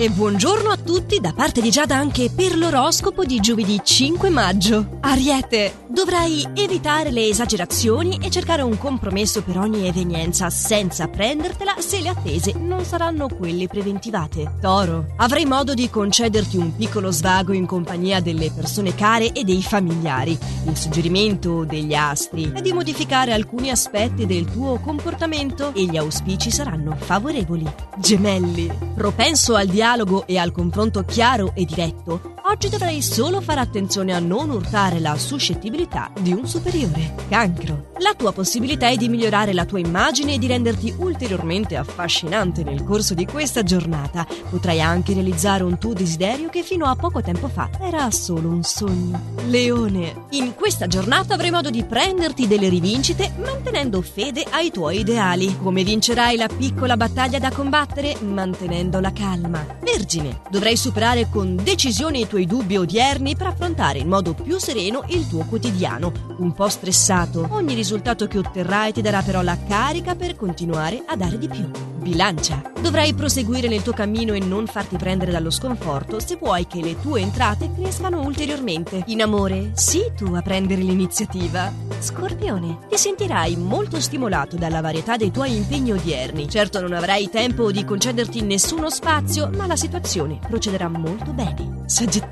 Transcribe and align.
E 0.00 0.08
buongiorno 0.08 0.70
a 0.70 0.78
tutti 0.78 1.20
da 1.20 1.34
parte 1.34 1.60
di 1.60 1.68
Giada 1.68 1.94
anche 1.94 2.30
per 2.34 2.56
l'oroscopo 2.56 3.26
di 3.26 3.38
giovedì 3.38 3.78
5 3.84 4.30
maggio. 4.30 4.96
Ariete, 5.00 5.84
dovrai 5.88 6.42
evitare 6.54 7.10
le 7.10 7.28
esagerazioni 7.28 8.18
e 8.22 8.30
cercare 8.30 8.62
un 8.62 8.78
compromesso 8.78 9.42
per 9.42 9.58
ogni 9.58 9.86
evenienza 9.86 10.48
senza 10.48 11.06
prendertela 11.08 11.74
se 11.80 12.00
le 12.00 12.08
attese 12.08 12.54
non 12.54 12.82
saranno 12.86 13.28
quelle 13.28 13.66
preventivate. 13.66 14.54
Toro, 14.58 15.04
avrai 15.16 15.44
modo 15.44 15.74
di 15.74 15.90
concederti 15.90 16.56
un 16.56 16.74
piccolo 16.74 17.10
svago 17.10 17.52
in 17.52 17.66
compagnia 17.66 18.20
delle 18.20 18.50
persone 18.50 18.94
care 18.94 19.32
e 19.32 19.44
dei 19.44 19.62
familiari. 19.62 20.38
Il 20.64 20.78
suggerimento 20.78 21.64
degli 21.64 21.92
astri 21.92 22.50
è 22.54 22.62
di 22.62 22.72
modificare 22.72 23.34
alcuni 23.34 23.68
aspetti 23.68 24.24
del 24.24 24.46
tuo 24.46 24.78
comportamento 24.78 25.74
e 25.74 25.84
gli 25.84 25.98
auspici 25.98 26.50
saranno 26.50 26.96
favorevoli. 26.96 27.70
Gemelli, 27.98 28.72
propenso 28.94 29.54
al 29.54 29.66
dialogo 29.66 29.88
dialogo 29.90 30.24
e 30.28 30.38
al 30.38 30.52
confronto 30.52 31.02
chiaro 31.02 31.52
e 31.56 31.64
diretto, 31.64 32.34
oggi 32.50 32.68
dovrai 32.68 33.00
solo 33.00 33.40
fare 33.40 33.60
attenzione 33.60 34.12
a 34.12 34.18
non 34.18 34.50
urtare 34.50 34.98
la 34.98 35.16
suscettibilità 35.16 36.10
di 36.18 36.32
un 36.32 36.48
superiore. 36.48 37.14
Cancro. 37.28 37.92
La 37.98 38.14
tua 38.14 38.32
possibilità 38.32 38.88
è 38.88 38.96
di 38.96 39.08
migliorare 39.08 39.52
la 39.52 39.64
tua 39.64 39.78
immagine 39.78 40.34
e 40.34 40.38
di 40.38 40.48
renderti 40.48 40.92
ulteriormente 40.98 41.76
affascinante 41.76 42.64
nel 42.64 42.82
corso 42.82 43.14
di 43.14 43.24
questa 43.24 43.62
giornata. 43.62 44.26
Potrai 44.48 44.80
anche 44.80 45.14
realizzare 45.14 45.62
un 45.62 45.78
tuo 45.78 45.92
desiderio 45.92 46.48
che 46.48 46.62
fino 46.62 46.86
a 46.86 46.96
poco 46.96 47.22
tempo 47.22 47.46
fa 47.48 47.70
era 47.80 48.10
solo 48.10 48.48
un 48.48 48.64
sogno. 48.64 49.20
Leone. 49.46 50.24
In 50.30 50.54
questa 50.54 50.88
giornata 50.88 51.34
avrai 51.34 51.50
modo 51.50 51.70
di 51.70 51.84
prenderti 51.84 52.48
delle 52.48 52.68
rivincite 52.68 53.32
mantenendo 53.38 54.02
fede 54.02 54.44
ai 54.50 54.72
tuoi 54.72 55.00
ideali. 55.00 55.56
Come 55.56 55.84
vincerai 55.84 56.36
la 56.36 56.48
piccola 56.48 56.96
battaglia 56.96 57.38
da 57.38 57.52
combattere? 57.52 58.16
Mantenendo 58.22 58.98
la 58.98 59.12
calma. 59.12 59.64
Vergine, 59.82 60.40
dovrai 60.50 60.76
superare 60.76 61.28
con 61.30 61.56
decisione 61.62 62.18
i 62.18 62.26
tuoi 62.26 62.39
dubbi 62.46 62.76
odierni 62.76 63.36
per 63.36 63.48
affrontare 63.48 63.98
in 63.98 64.08
modo 64.08 64.34
più 64.34 64.58
sereno 64.58 65.04
il 65.08 65.26
tuo 65.28 65.44
quotidiano. 65.44 66.12
Un 66.38 66.52
po' 66.52 66.68
stressato, 66.68 67.46
ogni 67.50 67.74
risultato 67.74 68.26
che 68.26 68.38
otterrai 68.38 68.92
ti 68.92 69.02
darà 69.02 69.22
però 69.22 69.42
la 69.42 69.58
carica 69.66 70.14
per 70.14 70.36
continuare 70.36 71.02
a 71.06 71.16
dare 71.16 71.38
di 71.38 71.48
più. 71.48 71.70
Bilancia. 72.00 72.62
Dovrai 72.80 73.12
proseguire 73.12 73.68
nel 73.68 73.82
tuo 73.82 73.92
cammino 73.92 74.32
e 74.32 74.38
non 74.38 74.66
farti 74.66 74.96
prendere 74.96 75.30
dallo 75.30 75.50
sconforto 75.50 76.18
se 76.18 76.36
vuoi 76.36 76.66
che 76.66 76.80
le 76.80 76.98
tue 76.98 77.20
entrate 77.20 77.70
crescano 77.74 78.22
ulteriormente. 78.22 79.02
In 79.08 79.20
amore, 79.20 79.72
sii 79.74 80.12
tu 80.16 80.32
a 80.32 80.40
prendere 80.40 80.80
l'iniziativa. 80.80 81.70
Scorpione, 81.98 82.78
ti 82.88 82.96
sentirai 82.96 83.56
molto 83.56 84.00
stimolato 84.00 84.56
dalla 84.56 84.80
varietà 84.80 85.18
dei 85.18 85.30
tuoi 85.30 85.54
impegni 85.54 85.92
odierni. 85.92 86.48
Certo 86.48 86.80
non 86.80 86.94
avrai 86.94 87.28
tempo 87.28 87.70
di 87.70 87.84
concederti 87.84 88.40
nessuno 88.40 88.88
spazio, 88.88 89.50
ma 89.54 89.66
la 89.66 89.76
situazione 89.76 90.38
procederà 90.48 90.88
molto 90.88 91.32
bene. 91.32 91.82
Sagittario, 91.84 92.29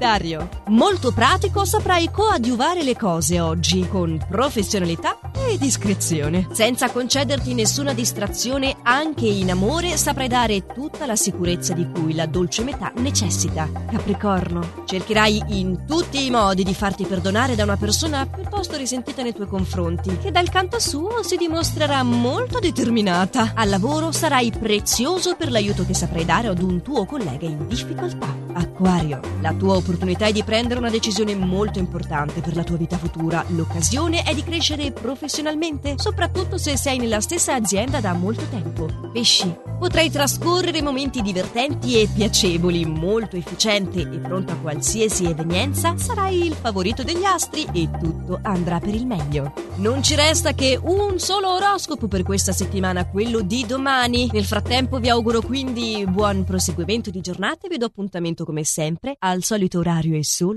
molto 0.69 1.13
pratico 1.13 1.65
saprai 1.65 2.11
coadiuvare 2.11 2.83
le 2.83 2.97
cose 2.97 3.41
oggi 3.41 3.87
con 3.89 4.19
professionalità 4.29 5.19
e 5.49 5.59
discrezione. 5.59 6.49
Senza 6.53 6.91
concederti 6.91 7.55
nessuna 7.55 7.93
distrazione, 7.93 8.77
anche 8.83 9.27
in 9.27 9.51
amore 9.51 9.97
saprai 9.97 10.29
dare 10.29 10.67
tutta 10.67 11.07
la 11.07 11.17
sicurezza 11.17 11.73
di 11.73 11.89
cui 11.91 12.15
la 12.15 12.27
dolce 12.27 12.63
metà 12.63 12.93
necessita. 12.97 13.69
Capricorno, 13.91 14.85
cercherai 14.85 15.43
in 15.49 15.85
tutti 15.87 16.25
i 16.25 16.31
modi 16.31 16.65
di 16.65 16.75
farti 16.75 17.05
perdonare 17.05 17.55
da 17.55 17.65
una 17.65 17.77
persona 17.77 18.27
piuttosto 18.27 18.77
risentita 18.77 19.23
nei 19.23 19.35
tuoi 19.35 19.49
confronti, 19.49 20.19
che 20.19 20.31
dal 20.31 20.51
canto 20.51 20.79
suo 20.79 21.23
si 21.23 21.37
dimostrerà 21.37 22.03
molto 22.03 22.59
determinata. 22.59 23.53
Al 23.55 23.69
lavoro 23.69 24.13
sarai 24.13 24.51
prezioso 24.51 25.35
per 25.37 25.51
l'aiuto 25.51 25.85
che 25.87 25.95
saprai 25.95 26.25
dare 26.25 26.49
ad 26.49 26.63
un 26.63 26.83
tuo 26.83 27.05
collega 27.07 27.47
in 27.47 27.67
difficoltà. 27.67 28.47
Acquario, 28.53 29.21
la 29.41 29.53
tua 29.53 29.77
opportunità 29.77 30.27
è 30.27 30.33
di 30.33 30.43
prendere 30.43 30.81
una 30.81 30.91
decisione 30.91 31.35
molto 31.35 31.79
importante 31.79 32.41
per 32.41 32.57
la 32.57 32.65
tua 32.65 32.77
vita 32.77 32.99
futura. 32.99 33.45
L'occasione 33.49 34.23
è 34.23 34.35
di 34.35 34.43
crescere 34.43 34.91
professionalmente, 35.39 35.95
soprattutto 35.99 36.59
se 36.59 36.77
sei 36.77 36.99
nella 36.99 37.21
stessa 37.21 37.55
azienda 37.55 38.01
da 38.01 38.13
molto 38.13 38.43
tempo. 38.51 38.87
Pesci, 39.13 39.55
potrai 39.79 40.11
trascorrere 40.11 40.83
momenti 40.83 41.23
divertenti 41.23 42.01
e 42.01 42.09
piacevoli, 42.13 42.85
molto 42.85 43.37
efficiente 43.37 44.01
e 44.01 44.19
pronto 44.19 44.53
a 44.53 44.57
qualsiasi 44.57 45.27
evenienza, 45.27 45.97
sarai 45.97 46.47
il 46.47 46.55
favorito 46.55 47.03
degli 47.03 47.25
astri 47.25 47.67
e 47.73 47.89
tutto 48.01 48.39
andrà 48.43 48.81
per 48.81 48.95
il 48.95 49.07
meglio. 49.07 49.53
Non 49.77 50.03
ci 50.03 50.17
resta 50.17 50.55
che 50.55 50.79
un 50.81 51.19
solo 51.19 51.55
oroscopo 51.55 52.09
per 52.09 52.25
questa 52.25 52.53
settimana, 52.53 53.07
quello 53.07 53.41
di 53.41 53.65
domani. 53.65 54.29
Nel 54.33 54.45
frattempo 54.45 54.99
vi 54.99 55.09
auguro 55.09 55.41
quindi 55.41 56.05
buon 56.09 56.45
proseguimento 56.45 57.11
di 57.11 57.21
giornata 57.21 57.67
e 57.67 57.69
vi 57.69 57.79
do 57.79 57.87
appuntamento 57.87 58.45
come 58.45 58.65
sempre 58.65 59.15
al 59.21 59.45
solito 59.45 59.79
orario 59.79 60.17
e 60.17 60.25
solo 60.25 60.57